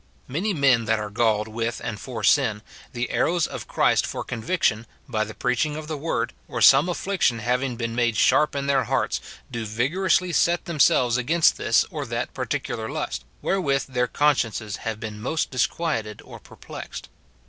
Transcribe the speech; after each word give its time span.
Many 0.27 0.51
men 0.51 0.85
that 0.85 0.97
are 0.97 1.11
galled 1.11 1.47
with 1.47 1.79
and 1.83 1.99
for 1.99 2.23
sin, 2.23 2.63
the 2.91 3.11
arrows 3.11 3.45
of 3.45 3.67
Christ 3.67 4.07
for 4.07 4.23
conviction, 4.23 4.87
by 5.07 5.23
the 5.23 5.35
preach 5.35 5.63
ing 5.63 5.75
of 5.75 5.87
the 5.87 5.95
word, 5.95 6.33
or 6.47 6.59
some 6.59 6.87
afiliction 6.89 7.37
having 7.37 7.75
been 7.75 7.93
made 7.93 8.17
sharp 8.17 8.55
in 8.55 8.65
their 8.65 8.85
hearts, 8.85 9.21
do 9.51 9.63
vigorously 9.63 10.31
set 10.33 10.65
themselves 10.65 11.17
against 11.17 11.57
this 11.57 11.85
or 11.91 12.07
that 12.07 12.33
particular 12.33 12.89
lust, 12.89 13.25
wherewith 13.43 13.83
their 13.89 14.07
consciences 14.07 14.77
have 14.77 14.99
been 14.99 15.21
most 15.21 15.51
disquieted 15.51 16.19
or 16.23 16.39
perplexed. 16.39 17.07